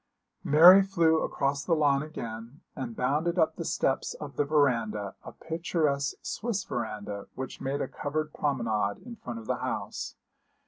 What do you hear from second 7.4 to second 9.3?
made a covered promenade in